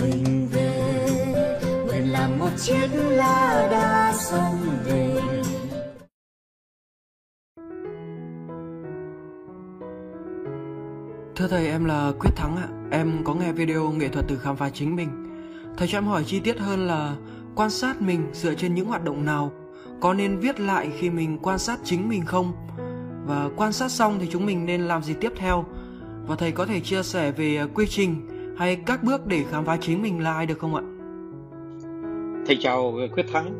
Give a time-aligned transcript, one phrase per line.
[0.00, 0.96] mình về
[1.86, 5.14] nguyện làm một chiếc lá đa sông về
[11.36, 12.68] Thưa thầy, em là Quyết Thắng ạ.
[12.90, 15.08] Em có nghe video nghệ thuật từ khám phá chính mình.
[15.76, 17.16] Thầy cho em hỏi chi tiết hơn là
[17.54, 19.52] quan sát mình dựa trên những hoạt động nào?
[20.00, 22.52] Có nên viết lại khi mình quan sát chính mình không?
[23.26, 25.64] Và quan sát xong thì chúng mình nên làm gì tiếp theo?
[26.26, 28.28] Và thầy có thể chia sẻ về quy trình
[28.58, 30.82] hay các bước để khám phá chính mình là ai được không ạ?
[32.46, 33.52] Thầy chào Quyết Thắng.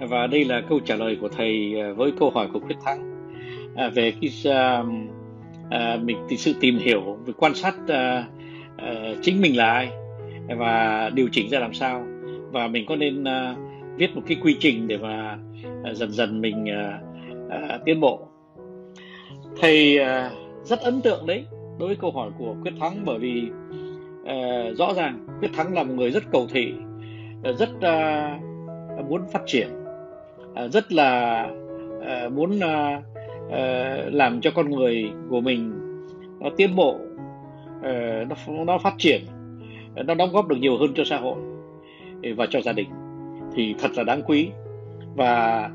[0.00, 3.28] Và đây là câu trả lời của thầy à, với câu hỏi của Quyết Thắng.
[3.76, 4.30] À, về cái
[4.80, 4.86] uh,
[5.66, 8.24] uh, mình sự tìm hiểu về quan sát uh,
[8.74, 9.90] uh, chính mình là ai
[10.58, 12.06] và điều chỉnh ra làm sao.
[12.52, 13.58] Và mình có nên uh,
[13.96, 15.38] viết một cái quy trình để mà
[15.90, 17.02] uh, dần dần mình uh,
[17.46, 18.28] uh, tiến bộ?
[19.60, 21.44] Thầy uh, rất ấn tượng đấy
[21.78, 23.42] đối với câu hỏi của quyết thắng bởi vì
[24.28, 26.72] uh, rõ ràng quyết thắng là một người rất cầu thị
[27.42, 29.68] ờ, rất uh, muốn phát triển
[30.64, 31.42] uh, rất là
[31.98, 33.04] uh, muốn uh,
[33.46, 35.72] uh, làm cho con người của mình
[36.40, 36.96] nó tiến bộ
[37.78, 39.24] uh, nó nó phát triển
[40.06, 41.36] nó đóng góp được nhiều hơn cho xã hội
[42.22, 42.88] ừ, và cho gia đình.
[43.54, 44.48] Thì thật là đáng quý
[45.16, 45.70] và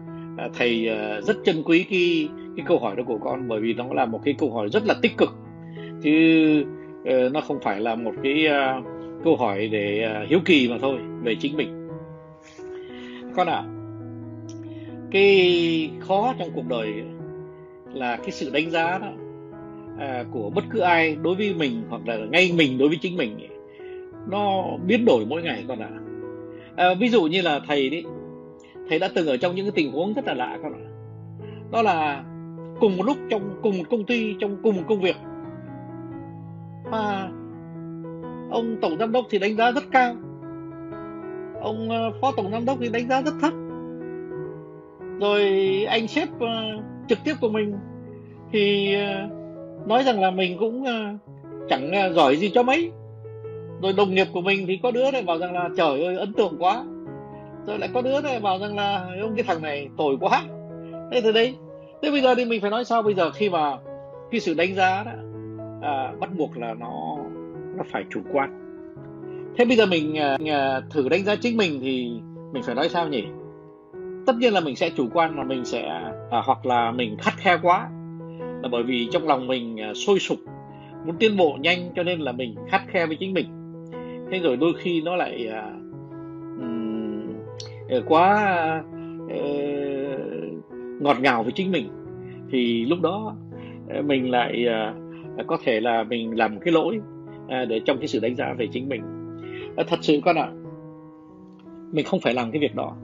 [0.54, 0.90] thầy
[1.22, 4.22] rất trân quý cái cái câu hỏi đó của con bởi vì nó là một
[4.26, 5.30] cái câu hỏi rất là tích cực.
[6.04, 6.12] Chứ
[7.06, 8.82] Ờ, nó không phải là một cái ờ,
[9.24, 11.90] câu hỏi để ờ, hiếu kỳ mà thôi về chính mình
[13.36, 13.70] con ạ à,
[15.12, 16.94] cái khó trong cuộc đời
[17.94, 19.12] là cái sự đánh giá đó
[20.00, 23.18] à, của bất cứ ai đối với mình hoặc là ngay mình đối với chính
[23.18, 23.58] mình ấy,
[24.28, 25.90] nó biến đổi mỗi ngày con ạ
[26.76, 26.88] à.
[26.88, 28.04] à, ví dụ như là thầy đấy
[28.90, 30.84] thầy đã từng ở trong những cái tình huống rất là lạ con ạ
[31.72, 32.24] đó là
[32.80, 35.16] cùng một lúc trong cùng một công ty trong cùng một công việc
[36.94, 37.30] mà
[38.52, 40.16] ông tổng giám đốc thì đánh giá rất cao.
[41.62, 43.54] Ông ờ, phó tổng giám đốc thì đánh giá rất thấp.
[45.22, 45.42] Rồi
[45.90, 46.48] anh sếp ờ,
[47.08, 47.76] trực tiếp của mình
[48.52, 49.30] thì ờ,
[49.88, 50.86] nói rằng là mình cũng
[51.70, 52.92] chẳng giỏi gì cho mấy.
[53.82, 56.34] Rồi đồng nghiệp của mình thì có đứa này bảo rằng là, trời ơi, ấn
[56.34, 56.84] tượng quá.
[57.68, 60.44] Rồi lại có đứa này bảo rằng là, ông, cái thằng này tồi quá.
[61.12, 61.56] Thế từ đấy.
[62.02, 63.78] Thế bây giờ thì mình phải nói sao bây giờ khi mà
[64.32, 65.12] cái sự đánh giá đó
[65.84, 67.18] à, bắt buộc là nó
[67.78, 68.60] nó phải chủ quan.
[69.58, 70.18] Thế bây giờ mình
[70.50, 72.12] à, thử đánh giá chính mình thì
[72.54, 73.24] mình phải nói sao nhỉ?
[74.26, 75.88] Tất nhiên là mình sẽ chủ quan là mình sẽ
[76.32, 77.90] à, hoặc là mình khắt khe quá.
[78.62, 80.38] Là bởi vì trong lòng mình à, sôi sục
[81.06, 83.46] muốn tiến bộ nhanh cho nên là mình khắt khe với chính mình.
[84.32, 85.74] Thế rồi đôi khi nó lại à,
[86.60, 87.28] um,
[88.08, 88.84] quá
[89.26, 90.22] uh,
[91.02, 91.90] ngọt ngào với chính mình.
[92.52, 93.36] Thì lúc đó
[94.04, 94.66] mình lại
[95.38, 97.00] Ờ, có thể là mình làm cái lỗi
[97.50, 99.02] ờ, để trong cái sự đánh giá về chính mình.
[99.76, 100.52] Ờ, thật sự con ạ à,
[101.92, 102.96] mình không phải làm cái việc đó.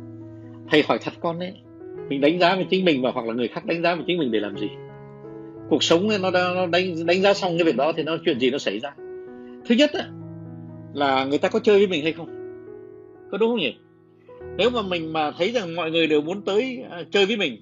[0.71, 1.53] Thầy hỏi thật con đấy
[2.09, 4.19] mình đánh giá về chính mình và hoặc là người khác đánh giá về chính
[4.19, 4.69] mình để làm gì?
[5.69, 8.51] Cuộc sống nó, nó đánh đánh giá xong cái việc đó thì nó chuyện gì
[8.51, 8.95] nó xảy ra?
[9.65, 10.05] Thứ nhất á,
[10.93, 12.27] là người ta có chơi với mình hay không?
[13.31, 13.75] Có đúng không nhỉ?
[14.57, 17.57] Nếu mà mình mà thấy rằng mọi người đều muốn tới uh, chơi với mình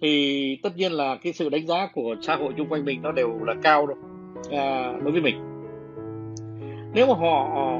[0.00, 3.12] thì tất nhiên là cái sự đánh giá của xã hội xung quanh mình nó
[3.12, 3.96] đều là cao đâu
[4.50, 5.36] à, đối với mình.
[6.94, 7.78] Nếu mà họ ờ,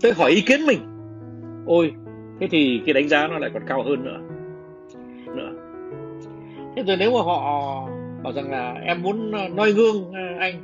[0.00, 0.78] tới hỏi ý kiến mình
[1.66, 1.92] ôi
[2.40, 4.20] thế thì cái đánh giá nó lại còn cao hơn nữa
[5.36, 5.52] nữa.
[6.76, 7.88] Thế rồi nếu mà họ
[8.22, 10.54] bảo rằng là em muốn ờ, noi gương ờ, anh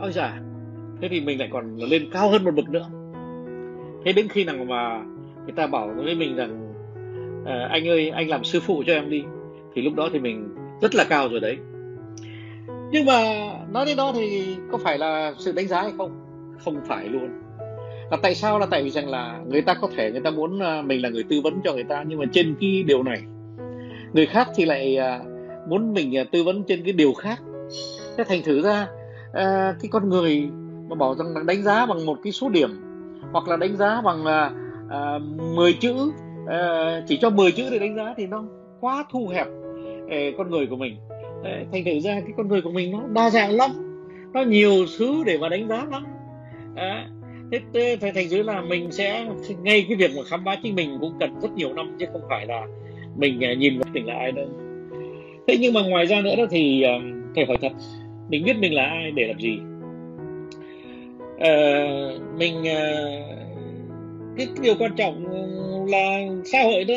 [0.00, 0.40] ôi già
[1.00, 2.88] thế thì mình lại còn lên cao hơn một bậc nữa.
[4.04, 5.04] Thế đến khi nào mà
[5.44, 6.65] người ta bảo với mình rằng
[7.46, 9.24] à, anh ơi anh làm sư phụ cho em đi.
[9.74, 11.56] Thì lúc đó thì mình rất là cao rồi đấy.
[12.92, 13.22] Nhưng mà
[13.70, 16.10] nói đến đó thì có phải là sự đánh giá hay không?
[16.64, 17.28] Không phải luôn.
[18.10, 18.58] Là tại sao?
[18.58, 21.08] Là tại vì rằng là người ta có thể người ta muốn ờ, mình là
[21.08, 23.22] người tư vấn cho người ta nhưng mà trên cái điều này
[24.12, 25.20] người khác thì lại ờ,
[25.68, 27.42] muốn mình tư vấn trên cái điều khác.
[28.16, 28.86] Thế thành thử ra
[29.80, 30.48] cái con người
[30.88, 32.70] mà bảo rằng đánh giá bằng một cái số điểm
[33.32, 34.24] hoặc là đánh giá bằng
[35.54, 36.12] 10 chữ
[36.48, 38.44] à, chỉ cho 10 chữ để đánh giá thì nó
[38.80, 39.46] quá thu hẹp
[40.10, 40.96] à, con người của mình.
[41.44, 43.70] À, thành thử ra cái con người của mình nó đa dạng lắm
[44.32, 46.04] nó nhiều thứ để mà đánh giá lắm.
[46.76, 47.08] À,
[47.74, 49.26] thế thành thành dưới là mình sẽ
[49.62, 52.22] ngay cái việc mà khám phá chính mình cũng cần rất nhiều năm chứ không
[52.28, 52.66] phải là
[53.16, 54.48] mình nhìn vào mình là ai đâu.
[55.46, 56.84] Thế nhưng mà ngoài ra nữa đó thì
[57.34, 57.72] thầy hỏi thật
[58.28, 59.58] mình biết mình là ai để làm gì?
[61.38, 61.86] À,
[62.38, 62.54] mình
[64.36, 65.46] cái điều quan trọng ừ,
[65.90, 66.94] là xã hội nó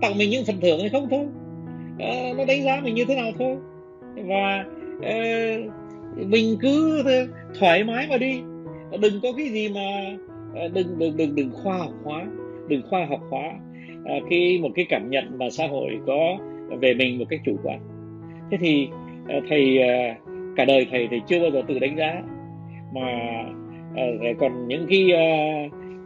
[0.00, 1.26] tặng mình những phần thưởng hay không thôi.
[1.98, 3.56] À, nó đánh giá mình như thế nào thôi.
[4.16, 4.64] Và
[5.02, 5.16] à,
[6.16, 7.02] mình cứ
[7.58, 8.40] thoải mái mà đi.
[9.00, 10.16] Đừng có cái gì mà
[10.54, 12.26] ờ, đừng đừng đừng đừng khoa học hóa
[12.68, 13.42] đừng khoa học hóa
[14.04, 16.38] à, cái một cái cảm nhận mà xã hội có
[16.80, 17.78] về mình một cách chủ quan.
[18.50, 18.88] Thế thì
[19.28, 20.16] à, thầy à,
[20.56, 22.22] cả đời thầy thì chưa bao giờ tự đánh giá.
[22.94, 23.08] Mà
[23.96, 24.04] à,
[24.38, 25.12] còn những cái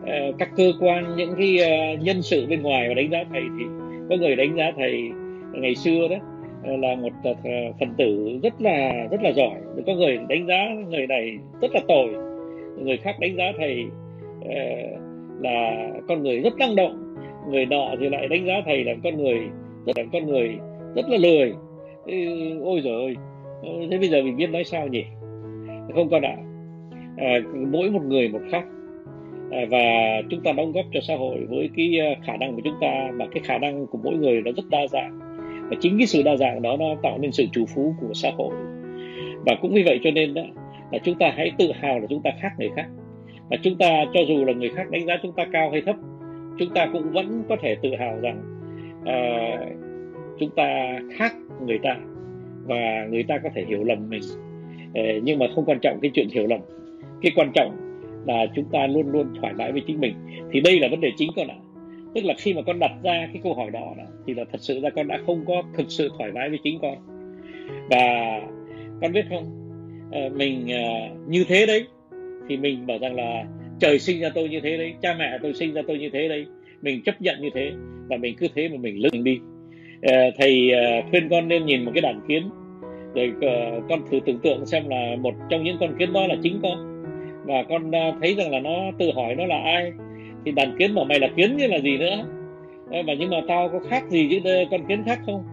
[0.06, 3.42] Ờ, các cơ quan những cái ờ, nhân sự bên ngoài và đánh giá thầy
[3.58, 3.64] thì
[4.10, 5.10] có người đánh giá thầy
[5.52, 6.16] ngày xưa đó
[6.64, 7.32] ờ, là một
[7.80, 9.56] phần tử rất là rất là giỏi.
[9.86, 12.08] Có người đánh giá người này rất là tồi.
[12.78, 13.84] Người khác đánh giá thầy
[15.40, 17.14] là con người rất năng động.
[17.50, 19.38] Người nọ thì lại đánh giá thầy là con người
[19.86, 20.56] rất là con người
[20.94, 21.52] rất là lười.
[22.62, 23.16] Ôi giời ơi
[23.90, 25.04] thế bây giờ mình biết nói sao nhỉ?
[25.94, 26.36] Không con ạ.
[27.16, 27.38] À,
[27.70, 28.64] mỗi một người một khác.
[29.50, 29.78] Ờ, và
[30.30, 33.10] chúng ta đóng góp cho xã hội với cái ờ, khả năng của chúng ta
[33.14, 35.18] và cái khả năng của mỗi người nó rất đa dạng.
[35.70, 38.30] Và chính cái sự đa dạng đó nó tạo nên sự chủ phú của xã
[38.38, 38.54] hội.
[39.46, 40.42] Và cũng vì vậy cho nên đó
[40.92, 42.86] là chúng ta hãy tự hào là chúng ta khác người khác.
[43.50, 45.96] Và chúng ta cho dù là người khác đánh giá chúng ta cao hay thấp
[46.58, 48.42] chúng ta cũng vẫn có thể tự hào rằng
[49.00, 49.68] uh,
[50.38, 51.34] chúng ta khác
[51.66, 51.96] người ta
[52.64, 54.22] và người ta có thể hiểu lầm mình.
[54.88, 56.60] Uh, nhưng mà không quan trọng cái chuyện hiểu lầm.
[57.22, 57.85] Cái quan trọng
[58.26, 60.14] là chúng ta luôn luôn thoải mái với chính mình.
[60.52, 61.56] Thì đây là vấn đề chính con ạ.
[62.14, 63.94] Tức là khi mà con đặt ra cái câu hỏi đó
[64.26, 66.78] thì là thật sự ra con đã không có thực sự thoải mái với chính
[66.82, 66.98] con.
[67.90, 68.40] Và
[69.00, 69.44] con biết không
[70.12, 71.86] ờ, mình ờ, như thế đấy
[72.48, 73.44] thì mình bảo rằng là
[73.80, 76.28] trời sinh ra tôi như thế đấy cha mẹ tôi sinh ra tôi như thế
[76.28, 76.46] đấy
[76.82, 77.72] mình chấp nhận như thế
[78.08, 79.38] và mình cứ thế mà mình lưng đi.
[80.02, 82.50] À, thầy à, khuyên con nên nhìn một cái đàn kiến
[83.14, 86.34] rồi à, con thử tưởng tượng xem là một trong những con kiến đó là
[86.42, 86.95] chính con
[87.46, 89.92] và con à, thấy rằng là nó tự hỏi nó là ai?
[90.44, 92.16] Thì đàn kiến bảo mày là kiến như là gì nữa?
[92.86, 95.44] Và mà nhưng mà tao có khác gì với con kiến khác không?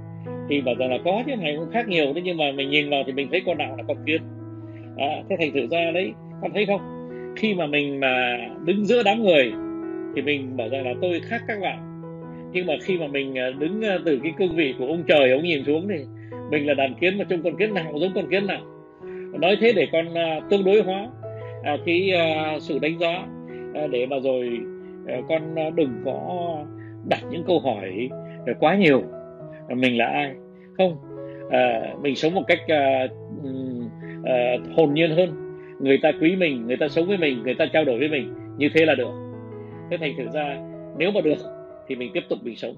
[0.49, 2.89] Thì bảo rằng là có chứ mày cũng khác nhiều đấy nhưng mà mình nhìn
[2.89, 4.21] vào thì mình thấy con nào là con kiến.
[4.97, 6.81] À, thế thành thử ra đấy con thấy không?
[7.35, 9.51] Khi mà mình mà đứng giữa đám người
[10.15, 12.01] thì mình bảo rằng là tôi khác các bạn.
[12.53, 15.31] Nhưng mà khi mà mình à, đứng à, từ cái cương vị của ông trời
[15.31, 16.05] ông nhìn xuống thì
[16.51, 18.61] mình là đàn kiến mà trông con kiến nào giống con kiến nào?
[19.39, 20.05] Nói thế để con
[20.49, 21.07] tương đối hóa.
[21.63, 23.27] À, cái à, sự đánh giá
[23.73, 24.59] à, để mà rồi
[25.29, 26.57] con đừng có
[27.09, 28.09] đặt những câu hỏi
[28.59, 29.03] quá nhiều.
[29.69, 30.35] Mình là ai?
[30.77, 30.97] Không.
[32.01, 32.59] Mình sống một cách
[34.75, 35.29] hồn nhiên hơn.
[35.79, 38.33] Người ta quý mình người ta sống với mình người ta trao đổi với mình
[38.57, 39.11] như thế là được.
[39.89, 40.57] Thế thành thử ra
[40.97, 41.37] nếu mà được
[41.87, 42.75] thì mình tiếp tục mình sống.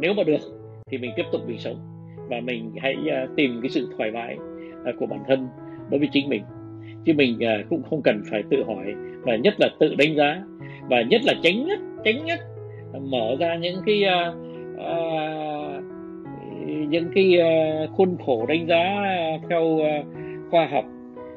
[0.00, 0.40] Nếu mà được
[0.90, 1.76] thì mình tiếp tục mình sống.
[2.28, 5.48] Và mình hãy uh, tìm cái sự thoải mái uh, của bản thân
[5.90, 6.42] đối với chính mình
[7.04, 10.42] chứ mình uh, cũng không cần phải tự hỏi và nhất là tự đánh giá.
[10.90, 12.40] Và nhất là tránh nhất tránh nhất
[13.00, 14.34] mở ra những cái uh,
[14.74, 15.84] uh,
[16.88, 19.02] những cái uh, khuôn khổ đánh giá
[19.48, 20.06] theo uh,
[20.50, 20.84] khoa học.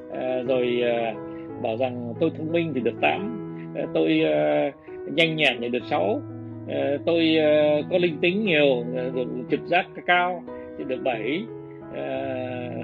[0.10, 5.36] Uh, rồi uh, bảo rằng tôi thông minh thì được 8 uh, tôi uh, nhanh
[5.36, 6.72] nhẹn thì được 6 uh,
[7.06, 10.44] tôi uh, có linh tính nhiều uh, trực giác cao
[10.78, 11.44] thì được 7
[11.90, 11.96] uh,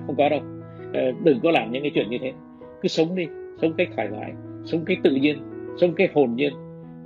[0.07, 0.39] không có đâu.
[0.89, 2.31] Uh, đừng có làm những cái chuyện như thế
[2.85, 3.27] cứ sống đi,
[3.61, 4.31] sống cách thoải mái,
[4.65, 5.37] sống cách tự nhiên,
[5.77, 6.53] sống cách hồn nhiên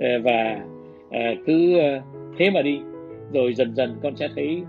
[0.00, 0.60] ờ, và
[1.10, 2.00] ờ, cứ ờ,
[2.38, 2.80] thế mà đi.
[3.32, 4.62] Rồi dần dần con sẽ thấy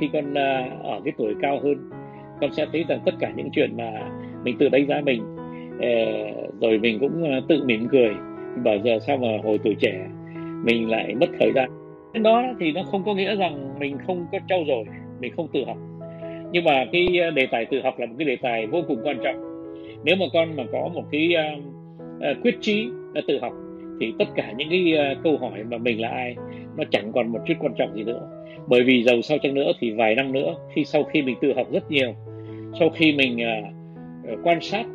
[0.00, 0.34] khi con
[0.82, 1.90] ở cái tuổi cao hơn,
[2.40, 4.10] con sẽ thấy rằng tất cả những chuyện mà
[4.44, 5.22] mình tự đánh giá mình
[6.60, 8.10] rồi mình cũng tự mỉm cười.
[8.64, 10.06] Bảo giờ sao mà hồi tuổi trẻ
[10.64, 11.70] mình lại mất thời gian?
[12.22, 14.84] Đó thì nó không có nghĩa rằng mình không có trau dồi,
[15.20, 15.76] mình không tự học.
[16.52, 19.18] Nhưng mà cái đề tài tự học là một cái đề tài vô cùng quan
[19.24, 19.53] trọng
[20.04, 21.64] nếu mà con mà có một cái uh,
[22.16, 23.52] uh, quyết chí uh, tự học
[24.00, 26.36] thì tất cả những cái uh, câu hỏi mà mình là ai
[26.76, 28.28] nó chẳng còn một chút quan trọng gì nữa.
[28.66, 31.52] Bởi vì giàu sau chăng nữa thì vài năm nữa khi sau khi mình tự
[31.56, 32.14] học rất nhiều
[32.78, 34.86] sau khi mình uh, quan sát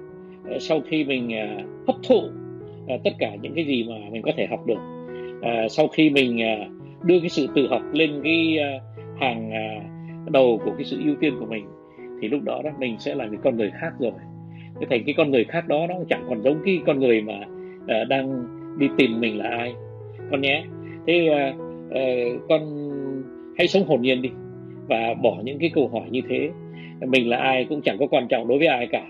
[0.55, 4.21] uh, sau khi mình uh, hấp thụ uh, tất cả những cái gì mà mình
[4.21, 4.79] có thể học được
[5.39, 6.71] uh, sau khi mình uh,
[7.05, 8.81] đưa cái sự tự học lên cái uh,
[9.19, 11.65] hàng uh, đầu của cái sự ưu tiên của mình
[12.21, 14.11] thì lúc đó đó mình sẽ là một con người khác rồi
[14.79, 17.39] cái thành cái con người khác đó nó chẳng còn giống cái con người mà
[17.83, 18.45] uh, đang
[18.77, 19.73] đi tìm mình là ai.
[20.31, 20.63] Con nhé
[21.07, 22.61] thế uh, uh, con
[23.57, 24.29] hãy sống hồn nhiên đi
[24.87, 26.49] và bỏ những cái câu hỏi như thế.
[27.07, 29.05] Mình là ai cũng chẳng có quan trọng đối với ai cả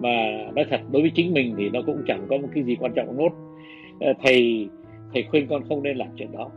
[0.00, 0.10] mà
[0.54, 2.92] nói thật đối với chính mình thì nó cũng chẳng có một cái gì quan
[2.94, 3.30] trọng nốt.
[4.22, 4.68] Thầy
[5.14, 6.50] thầy khuyên con không nên làm chuyện đó.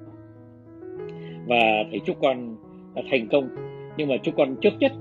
[1.47, 2.55] Và thầy chúc con
[3.11, 3.49] thành công.
[3.97, 4.91] Nhưng mà chúc con trước nhất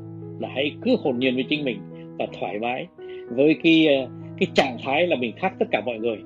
[0.41, 1.79] là hãy cứ hồn nhiên với chính mình
[2.19, 2.87] và thoải mái.
[3.31, 4.09] Với cái ờ,
[4.39, 6.19] cái trạng thái là mình khác tất cả mọi người.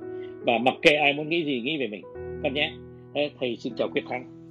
[0.47, 2.02] Và mặc kệ ai muốn nghĩ gì nghĩ về mình.
[2.42, 2.73] Con nhé.
[3.40, 4.50] Thầy xin chào quyết thắng.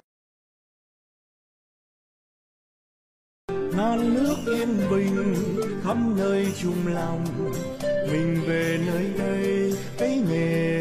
[3.76, 5.34] Non nước yên bình
[5.82, 7.24] khắp nơi chung lòng.
[8.12, 9.50] Mình về nơi đây
[10.00, 10.79] 俾你。